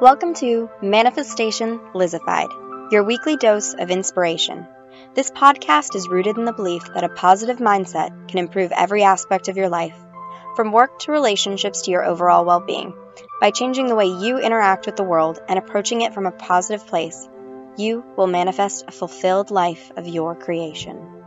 [0.00, 2.46] Welcome to Manifestation Lizified,
[2.92, 4.64] your weekly dose of inspiration.
[5.14, 9.48] This podcast is rooted in the belief that a positive mindset can improve every aspect
[9.48, 9.96] of your life,
[10.54, 12.94] from work to relationships to your overall well being.
[13.40, 16.86] By changing the way you interact with the world and approaching it from a positive
[16.86, 17.28] place,
[17.76, 21.18] you will manifest a fulfilled life of your creation.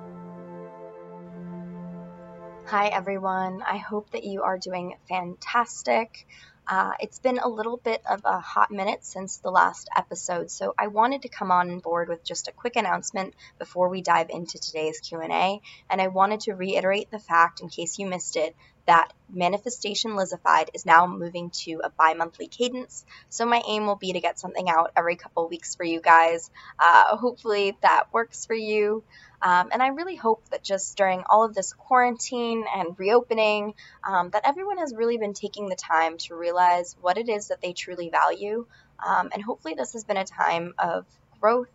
[2.68, 3.62] Hi, everyone.
[3.70, 6.26] I hope that you are doing fantastic.
[6.68, 10.74] Uh, it's been a little bit of a hot minute since the last episode, so
[10.78, 14.60] I wanted to come on board with just a quick announcement before we dive into
[14.60, 18.56] today's Q&A, and I wanted to reiterate the fact, in case you missed it,
[18.86, 23.06] that Manifestation Lizified is now moving to a bi monthly cadence.
[23.30, 26.50] So, my aim will be to get something out every couple weeks for you guys.
[26.80, 29.04] Uh, hopefully, that works for you.
[29.42, 34.30] Um, and I really hope that just during all of this quarantine and reopening, um,
[34.32, 37.74] that everyone has really been taking the time to realize what it is that they
[37.74, 38.66] truly value.
[39.04, 41.06] Um, and hopefully, this has been a time of
[41.40, 41.70] growth.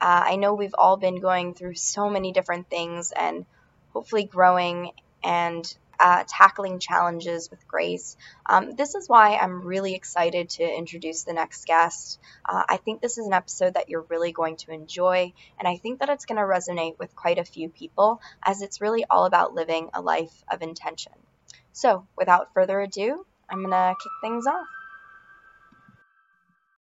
[0.00, 3.46] Uh, I know we've all been going through so many different things and
[3.92, 4.92] hopefully growing
[5.24, 8.16] and uh, tackling challenges with grace.
[8.46, 12.18] Um, this is why I'm really excited to introduce the next guest.
[12.44, 15.76] Uh, I think this is an episode that you're really going to enjoy, and I
[15.76, 19.24] think that it's going to resonate with quite a few people as it's really all
[19.24, 21.12] about living a life of intention.
[21.72, 24.66] So, without further ado, I'm going to kick things off.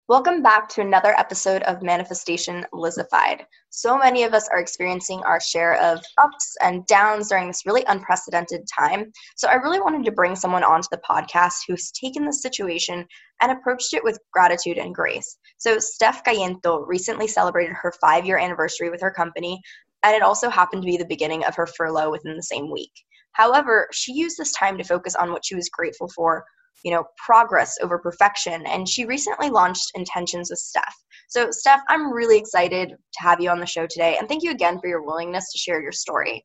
[0.09, 3.45] Welcome back to another episode of Manifestation Lizified.
[3.71, 7.83] So many of us are experiencing our share of ups and downs during this really
[7.89, 9.11] unprecedented time.
[9.35, 13.05] So I really wanted to bring someone onto the podcast who's taken this situation
[13.43, 15.39] and approached it with gratitude and grace.
[15.59, 19.61] So Steph Gallento recently celebrated her five year anniversary with her company,
[20.05, 22.93] and it also happened to be the beginning of her furlough within the same week.
[23.33, 26.45] However, she used this time to focus on what she was grateful for
[26.85, 28.65] you know, progress over perfection.
[28.67, 30.95] And she recently launched Intentions with Steph.
[31.29, 34.17] So, Steph, I'm really excited to have you on the show today.
[34.19, 36.45] And thank you again for your willingness to share your story.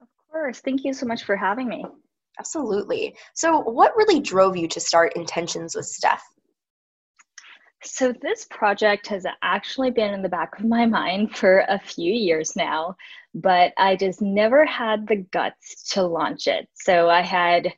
[0.00, 0.60] Of course.
[0.60, 1.84] Thank you so much for having me.
[2.38, 3.16] Absolutely.
[3.34, 6.22] So, what really drove you to start Intentions with Steph?
[7.82, 12.12] So, this project has actually been in the back of my mind for a few
[12.12, 12.94] years now,
[13.34, 16.68] but I just never had the guts to launch it.
[16.74, 17.72] So, I had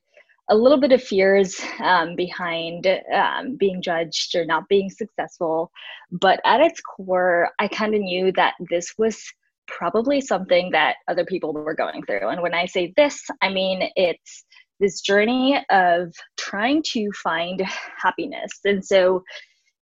[0.50, 5.70] a little bit of fears um, behind um, being judged or not being successful.
[6.10, 9.22] But at its core, I kind of knew that this was
[9.68, 12.28] probably something that other people were going through.
[12.28, 14.44] And when I say this, I mean it's
[14.80, 17.62] this journey of trying to find
[17.96, 18.60] happiness.
[18.64, 19.22] And so,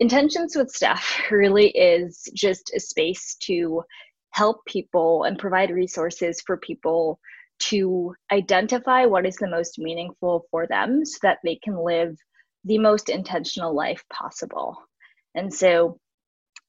[0.01, 3.83] Intentions with Steph really is just a space to
[4.31, 7.21] help people and provide resources for people
[7.69, 12.17] to identify what is the most meaningful for them so that they can live
[12.65, 14.77] the most intentional life possible.
[15.35, 15.99] And so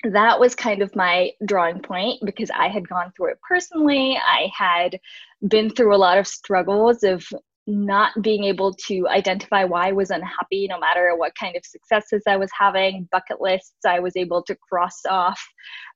[0.03, 4.17] that was kind of my drawing point because I had gone through it personally.
[4.17, 4.99] I had
[5.47, 7.25] been through a lot of struggles of
[7.65, 12.23] not being able to identify why I was unhappy, no matter what kind of successes
[12.27, 15.41] I was having, bucket lists I was able to cross off.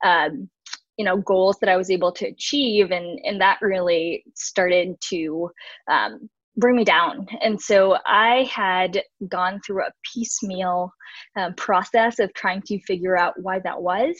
[0.04, 0.50] Um,
[0.98, 5.50] you know goals that i was able to achieve and and that really started to
[5.90, 7.28] um, bring me down.
[7.42, 10.92] And so i had gone through a piecemeal
[11.36, 14.16] um, process of trying to figure out why that was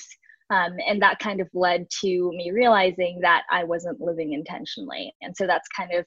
[0.50, 5.14] um, and that kind of led to me realizing that i wasn't living intentionally.
[5.22, 6.06] And so that's kind of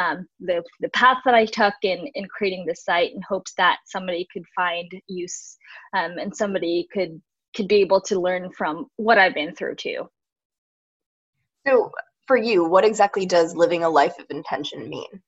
[0.00, 3.78] um, the, the path that i took in, in creating the site in hopes that
[3.86, 5.56] somebody could find use
[5.96, 7.20] um, and somebody could
[7.54, 10.08] could be able to learn from what I've been through too.
[11.66, 11.90] So,
[12.26, 15.22] for you, what exactly does living a life of intention mean?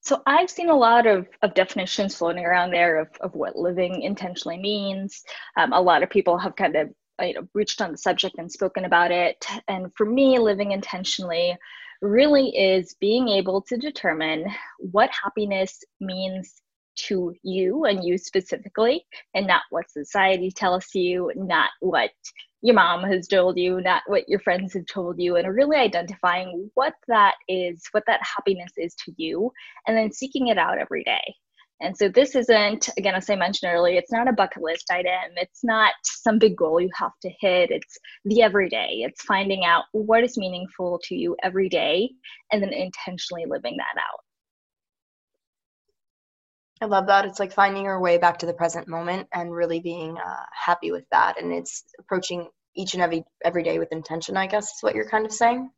[0.00, 4.02] So, I've seen a lot of, of definitions floating around there of, of what living
[4.02, 5.22] intentionally means.
[5.56, 6.90] Um, a lot of people have kind of
[7.20, 9.44] you know, reached on the subject and spoken about it.
[9.68, 11.56] And for me, living intentionally
[12.00, 14.44] really is being able to determine
[14.78, 16.61] what happiness means
[17.08, 19.04] to you and you specifically,
[19.34, 22.10] and not what society tells you, not what
[22.62, 26.70] your mom has told you, not what your friends have told you, and really identifying
[26.74, 29.50] what that is, what that happiness is to you,
[29.86, 31.34] and then seeking it out every day.
[31.80, 35.32] And so this isn't, again, as I mentioned earlier, it's not a bucket list item.
[35.36, 37.72] It's not some big goal you have to hit.
[37.72, 39.02] It's the everyday.
[39.04, 42.08] It's finding out what is meaningful to you every day
[42.52, 44.20] and then intentionally living that out.
[46.82, 47.24] I love that.
[47.24, 50.90] It's like finding your way back to the present moment and really being uh, happy
[50.90, 51.40] with that.
[51.40, 54.36] And it's approaching each and every every day with intention.
[54.36, 55.70] I guess is what you're kind of saying.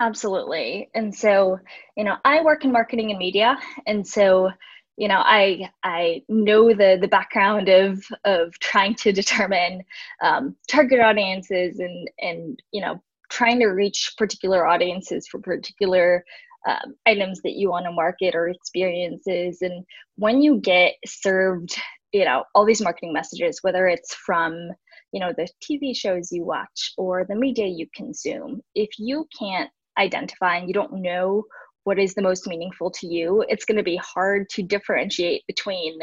[0.00, 0.88] Absolutely.
[0.94, 1.58] And so,
[1.94, 4.50] you know, I work in marketing and media, and so
[4.96, 9.82] you know i i know the the background of of trying to determine
[10.22, 16.24] um, target audiences and and you know trying to reach particular audiences for particular
[16.66, 19.84] um, items that you want to market or experiences and
[20.16, 21.76] when you get served
[22.12, 24.70] you know all these marketing messages whether it's from
[25.12, 29.70] you know the tv shows you watch or the media you consume if you can't
[29.98, 31.44] identify and you don't know
[31.84, 35.98] what is the most meaningful to you, it's going to be hard to differentiate between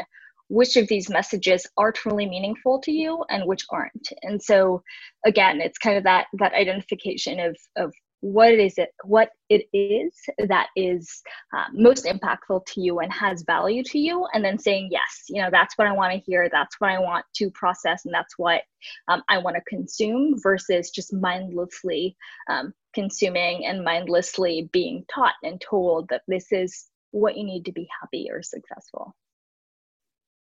[0.48, 4.08] which of these messages are truly meaningful to you and which aren't.
[4.22, 4.82] And so
[5.26, 10.14] again, it's kind of that that identification of of what is it what it is
[10.46, 11.22] that is
[11.56, 15.42] uh, most impactful to you and has value to you and then saying yes you
[15.42, 18.38] know that's what i want to hear that's what i want to process and that's
[18.38, 18.62] what
[19.08, 22.16] um, i want to consume versus just mindlessly
[22.48, 27.72] um, consuming and mindlessly being taught and told that this is what you need to
[27.72, 29.16] be happy or successful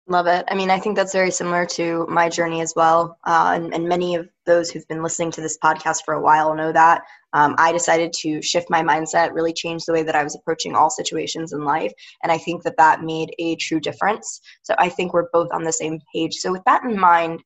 [0.09, 0.44] Love it.
[0.50, 3.15] I mean, I think that's very similar to my journey as well.
[3.27, 6.56] Uh, and, and, many of those who've been listening to this podcast for a while
[6.56, 7.03] know that.
[7.33, 10.75] Um, I decided to shift my mindset, really change the way that I was approaching
[10.75, 11.94] all situations in life.
[12.23, 14.41] And I think that that made a true difference.
[14.63, 16.33] So I think we're both on the same page.
[16.38, 17.44] So, with that in mind,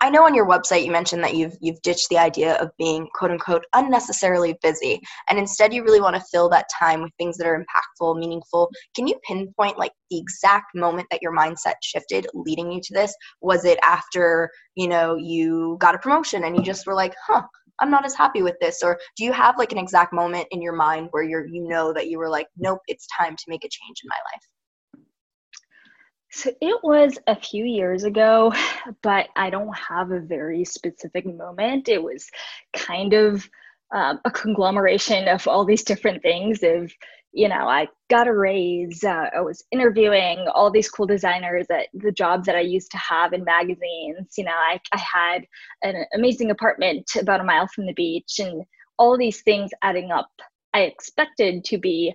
[0.00, 3.08] I know on your website you mentioned that you've you've ditched the idea of being
[3.14, 7.36] quote unquote unnecessarily busy and instead you really want to fill that time with things
[7.38, 8.70] that are impactful, meaningful.
[8.94, 13.14] Can you pinpoint like the exact moment that your mindset shifted leading you to this?
[13.40, 17.42] Was it after, you know, you got a promotion and you just were like, "Huh,
[17.80, 20.60] I'm not as happy with this?" Or do you have like an exact moment in
[20.60, 23.64] your mind where you're you know that you were like, "Nope, it's time to make
[23.64, 24.42] a change in my life?"
[26.34, 28.52] So it was a few years ago,
[29.02, 31.88] but I don't have a very specific moment.
[31.88, 32.28] It was
[32.72, 33.48] kind of
[33.94, 36.64] um, a conglomeration of all these different things.
[36.64, 36.92] Of
[37.32, 39.04] you know, I got a raise.
[39.04, 42.98] Uh, I was interviewing all these cool designers at the jobs that I used to
[42.98, 44.34] have in magazines.
[44.36, 45.46] You know, I, I had
[45.82, 48.64] an amazing apartment about a mile from the beach, and
[48.98, 50.30] all these things adding up.
[50.74, 52.12] I expected to be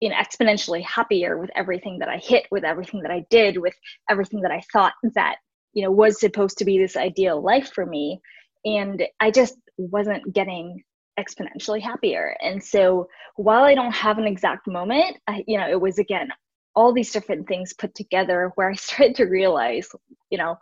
[0.00, 3.74] you know exponentially happier with everything that i hit with everything that i did with
[4.08, 5.36] everything that i thought that
[5.72, 8.20] you know was supposed to be this ideal life for me.
[8.64, 10.82] And i just wasn't getting
[11.18, 12.36] exponentially happier.
[12.40, 16.28] And so while i don't have an exact moment I, you know it was again
[16.76, 19.88] all these different things put together where i started to realize
[20.30, 20.56] you know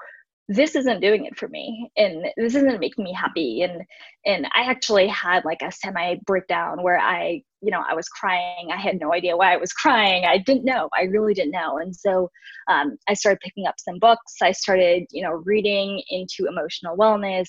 [0.49, 1.90] this isn't doing it for me.
[1.99, 3.62] And this isn't making me happy.
[3.62, 3.82] And
[4.25, 8.69] and i actually had like a semi breakdown where i you know i was crying.
[8.72, 10.25] I had no idea why i was crying.
[10.25, 10.88] I didn't know.
[10.96, 11.78] I really didn't know.
[11.78, 12.31] And so
[12.69, 14.34] um, i started picking up some books.
[14.43, 17.49] I started you know reading into emotional wellness.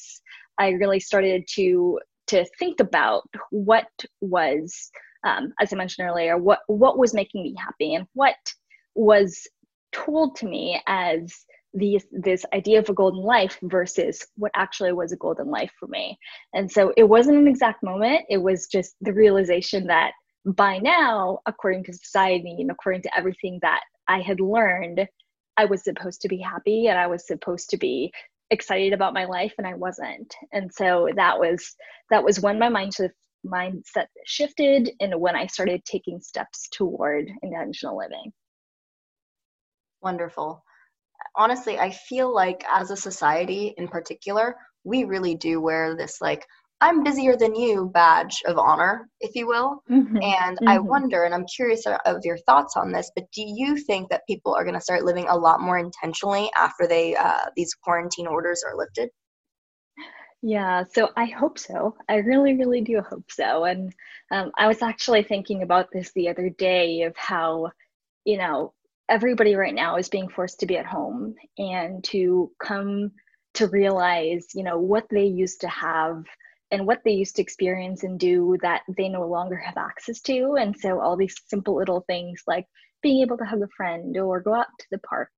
[0.57, 3.87] I really started to to think about what
[4.21, 4.91] was
[5.25, 8.35] um, as i mentioned earlier what what was making me happy and what
[8.95, 9.47] was
[9.91, 15.11] told to me as these this idea of a golden life versus what actually was
[15.11, 16.17] a golden life for me.
[16.53, 18.25] And so it wasn't an exact moment.
[18.29, 20.13] It was just the realization that
[20.45, 25.05] by now according to society and according to everything that i had learned
[25.57, 28.09] i was supposed to be happy and i was supposed to be
[28.49, 30.33] excited about my life and i wasn't.
[30.51, 31.75] And so that was
[32.09, 33.11] that was when my mindset
[33.45, 38.33] mindset shifted and when i started taking steps toward intentional living.
[40.01, 40.63] Wonderful
[41.35, 46.45] honestly, I feel like as a society in particular, we really do wear this like
[46.81, 49.83] I'm busier than you badge of honor, if you will.
[49.89, 50.17] Mm-hmm.
[50.17, 50.69] And mm-hmm.
[50.69, 54.25] I wonder, and I'm curious of your thoughts on this, but do you think that
[54.27, 58.27] people are going to start living a lot more intentionally after they uh, these quarantine
[58.27, 59.09] orders are lifted?
[60.41, 61.97] Yeah, so I hope so.
[62.07, 63.65] I really, really do hope so.
[63.65, 63.93] And
[64.31, 67.71] um, I was actually thinking about this the other day of how,
[68.23, 68.73] you know,
[69.09, 73.11] everybody right now is being forced to be at home and to come
[73.55, 76.23] to realize you know what they used to have
[76.71, 80.55] and what they used to experience and do that they no longer have access to.
[80.59, 82.65] And so all these simple little things like
[83.01, 85.31] being able to hug a friend or go out to the park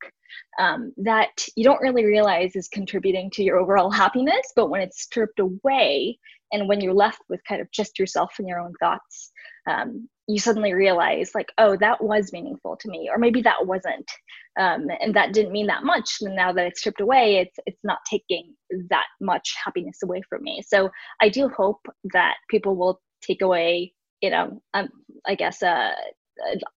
[0.59, 4.51] um, that you don't really realize is contributing to your overall happiness.
[4.55, 6.17] But when it's stripped away
[6.51, 9.31] and when you're left with kind of just yourself and your own thoughts
[9.69, 14.09] um, you suddenly realize like oh that was meaningful to me or maybe that wasn't
[14.59, 16.17] um, and that didn't mean that much.
[16.21, 18.53] And now that it's stripped away it's it's not taking
[18.89, 20.61] that much happiness away from me.
[20.65, 20.89] So
[21.21, 21.81] i do hope
[22.13, 24.89] that people will take away you know um,
[25.27, 25.91] i guess uh,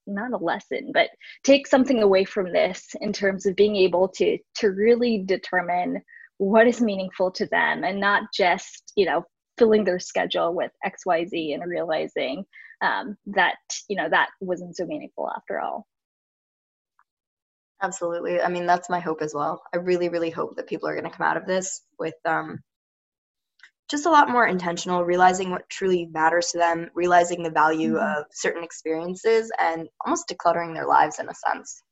[0.06, 1.10] not a lesson but
[1.44, 6.00] take something away from this in terms of being able to to really determine
[6.38, 9.22] what is meaningful to them and not just you know
[9.62, 12.44] filling their schedule with xyz and realizing
[12.80, 15.86] um, that you know that wasn't so meaningful after all
[17.82, 18.40] Absolutely.
[18.40, 19.60] I mean, that's my hope as well.
[19.74, 22.60] I really, really hope that people are going to come out of this with um,
[23.90, 28.20] just a lot more intentional, realizing what truly matters to them, realizing the value mm-hmm.
[28.20, 31.82] of certain experiences, and almost decluttering their lives in a sense.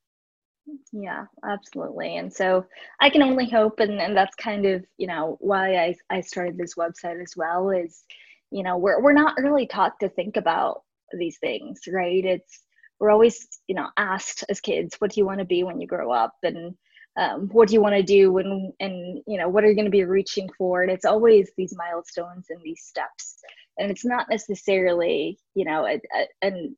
[0.93, 2.17] Yeah, absolutely.
[2.17, 2.67] And so
[3.01, 6.57] I can only hope, and, and that's kind of, you know, why I, I started
[6.57, 8.05] this website as well is,
[8.51, 10.83] you know, we're, we're not really taught to think about
[11.19, 12.25] these things, right?
[12.25, 12.63] It's,
[12.99, 15.87] we're always, you know, asked as kids, what do you want to be when you
[15.87, 16.35] grow up?
[16.43, 16.75] And
[17.19, 19.85] um, what do you want to do and and you know what are you going
[19.85, 23.37] to be reaching for and it's always these milestones and these steps
[23.79, 26.01] and it's not necessarily you know a,
[26.45, 26.71] a,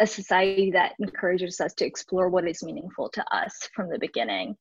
[0.00, 4.56] a society that encourages us to explore what is meaningful to us from the beginning.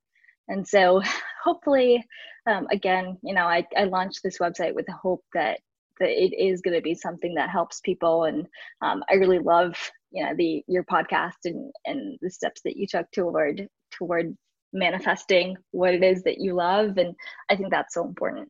[0.48, 1.02] And so
[1.44, 2.04] hopefully
[2.48, 5.60] um, again you know I, I launched this website with the hope that
[6.00, 8.26] that it is going to be something that helps people.
[8.26, 8.46] And
[8.82, 9.76] um, i really love
[10.12, 14.36] you know the your podcast and and the steps that you took toward toward
[14.74, 16.98] manifesting what it is that you love.
[16.98, 17.16] And
[17.50, 18.50] i think that's so important.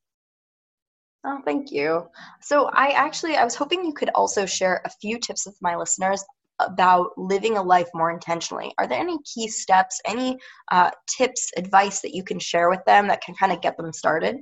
[1.25, 2.07] Oh thank you.
[2.41, 5.75] So i actually i was hoping you could also share a few tips with my
[5.75, 6.23] listeners
[6.59, 10.37] about living a life more intentionally are there any key steps any
[10.71, 13.91] uh, tips advice that you can share with them that can kind of get them
[13.91, 14.37] started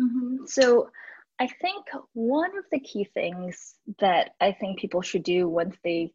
[0.00, 0.44] mm-hmm.
[0.46, 0.88] so
[1.40, 6.12] i think one of the key things that i think people should do once they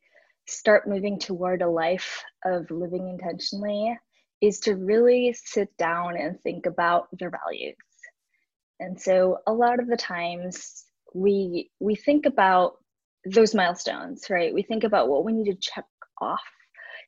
[0.48, 3.96] start moving toward a life of living intentionally
[4.42, 7.76] is to really sit down and think about their values.
[8.80, 12.76] And so a lot of the times we we think about
[13.26, 14.54] those milestones, right?
[14.54, 15.86] We think about what we need to check
[16.22, 16.40] off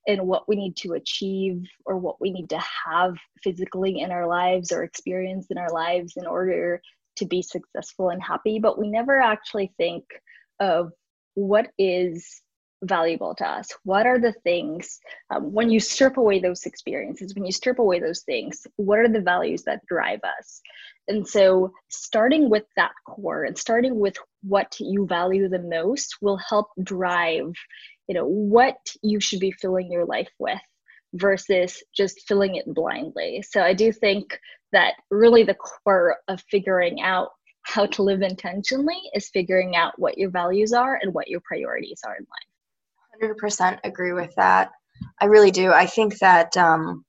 [0.08, 4.28] and what we need to achieve or what we need to have physically in our
[4.28, 6.82] lives or experience in our lives in order
[7.18, 10.04] to be successful and happy, but we never actually think
[10.60, 10.92] of
[11.36, 12.42] what is
[12.84, 13.70] valuable to us?
[13.84, 15.00] What are the things,
[15.30, 19.08] um, when you strip away those experiences, when you strip away those things, what are
[19.08, 20.62] the values that drive us?
[21.08, 26.38] And so, starting with that core and starting with what you value the most will
[26.38, 27.54] help drive,
[28.08, 30.60] you know, what you should be filling your life with
[31.14, 33.44] versus just filling it blindly.
[33.48, 34.40] So, I do think
[34.72, 37.30] that really the core of figuring out
[37.64, 42.02] how to live intentionally is figuring out what your values are and what your priorities
[42.06, 42.26] are in
[43.22, 43.36] life.
[43.38, 44.72] 100% agree with that.
[45.20, 45.72] I really do.
[45.72, 47.06] I think that um,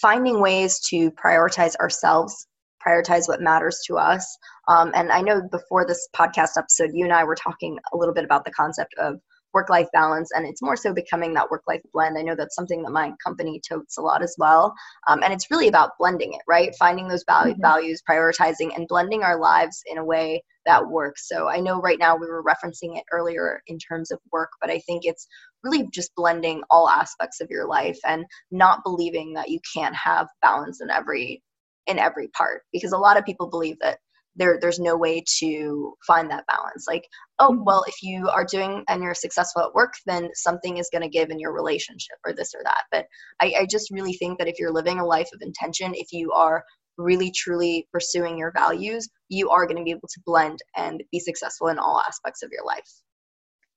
[0.00, 2.46] finding ways to prioritize ourselves,
[2.86, 4.36] prioritize what matters to us.
[4.68, 8.14] Um, and I know before this podcast episode, you and I were talking a little
[8.14, 9.20] bit about the concept of
[9.54, 12.54] work life balance and it's more so becoming that work life blend i know that's
[12.54, 14.74] something that my company totes a lot as well
[15.08, 17.62] um, and it's really about blending it right finding those value, mm-hmm.
[17.62, 21.98] values prioritizing and blending our lives in a way that works so i know right
[21.98, 25.26] now we were referencing it earlier in terms of work but i think it's
[25.64, 30.28] really just blending all aspects of your life and not believing that you can't have
[30.42, 31.42] balance in every
[31.88, 33.98] in every part because a lot of people believe that
[34.38, 36.86] there there's no way to find that balance.
[36.88, 37.06] Like
[37.38, 37.64] oh mm-hmm.
[37.64, 41.08] well if you are doing and you're successful at work then something is going to
[41.08, 42.84] give in your relationship or this or that.
[42.90, 43.06] But
[43.40, 46.30] I, I just really think that if you're living a life of intention if you
[46.32, 46.64] are
[46.96, 51.20] really truly pursuing your values you are going to be able to blend and be
[51.20, 52.90] successful in all aspects of your life.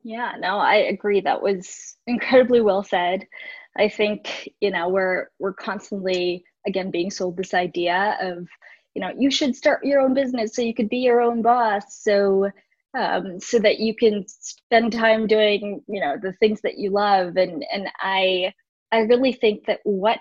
[0.04, 1.22] Yeah no i agree.
[1.22, 3.26] That was incredibly well said.
[3.78, 8.48] I think you know we're we're constantly again being sold this idea of
[8.94, 12.02] you know you should start your own business so you could be your own boss.
[12.02, 12.50] So
[12.98, 17.38] um, so that you can spend time doing you know the things that you love.
[17.38, 18.54] And and i
[18.92, 20.20] i really think that what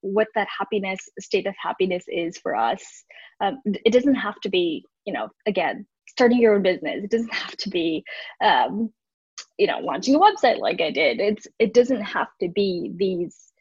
[0.00, 3.04] what that happiness state of happiness is for us
[3.40, 7.04] um, it doesn't have to be you know again starting your own business.
[7.04, 8.04] It doesn't have to be
[8.42, 8.92] um,
[9.56, 11.20] you know launching a website like i did.
[11.20, 13.52] It's it doesn't have to be these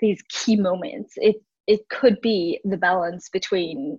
[0.00, 1.14] these key moments.
[1.16, 1.36] It
[1.66, 3.98] it could be the balance between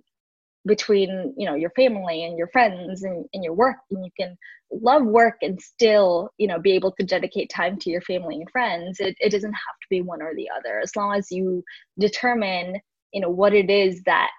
[0.65, 3.77] between you know your family and your friends and, and your work.
[3.91, 4.37] And you can
[4.71, 8.49] love work and still you know be able to dedicate time to your family and
[8.51, 8.99] friends.
[8.99, 10.79] It, it doesn't have to be one or the other.
[10.79, 11.63] As long as you
[11.99, 12.79] determine
[13.13, 14.29] you know what it is that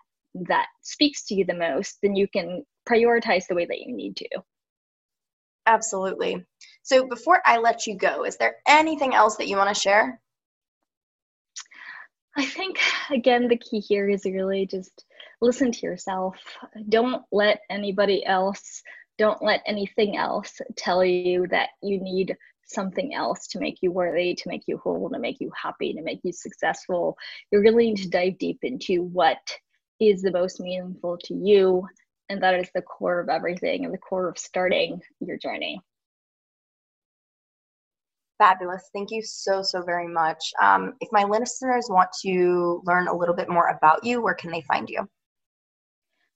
[0.48, 4.16] that speaks to you the most then you can prioritize the way that you need
[4.16, 4.28] to.
[5.66, 6.44] Absolutely.
[6.82, 10.20] So before i let you go is there anything else that you want to share
[12.38, 12.78] I think,
[13.10, 15.04] again, the key here is really just
[15.40, 16.36] listen to yourself.
[16.88, 18.80] Don't let anybody else,
[19.18, 24.36] don't let anything else tell you that you need something else to make you worthy,
[24.36, 27.16] to make you whole, to make you happy, to make you successful.
[27.50, 29.38] You really need to dive deep into what
[29.98, 31.88] is the most meaningful to you.
[32.28, 35.80] And that is the core of everything and the core of starting your journey.
[38.38, 38.88] Fabulous.
[38.94, 40.52] Thank you so, so very much.
[40.62, 44.52] Um, if my listeners want to learn a little bit more about you, where can
[44.52, 45.08] they find you?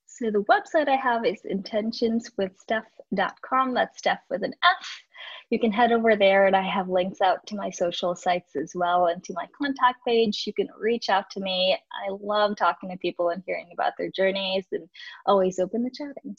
[0.06, 3.74] So the website I have is intentionswithsteph.com.
[3.74, 5.02] That's Steph with an F.
[5.50, 8.72] You can head over there and I have links out to my social sites as
[8.74, 10.44] well and to my contact page.
[10.46, 11.78] You can reach out to me.
[11.92, 14.88] I love talking to people and hearing about their journeys and
[15.26, 16.36] always open to chatting.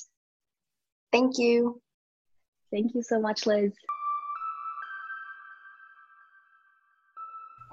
[1.12, 1.82] Thank you.
[2.72, 3.74] Thank you so much, Liz.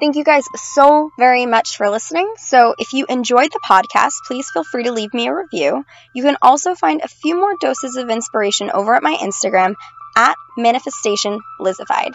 [0.00, 2.33] Thank you guys so very much for listening.
[2.38, 5.85] So, if you enjoyed the podcast, please feel free to leave me a review.
[6.14, 9.75] You can also find a few more doses of inspiration over at my Instagram
[10.16, 12.14] at Manifestation Lizified.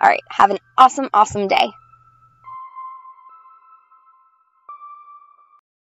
[0.00, 1.70] All right, have an awesome, awesome day.